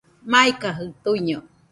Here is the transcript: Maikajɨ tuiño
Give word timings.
Maikajɨ 0.31 0.85
tuiño 1.03 1.39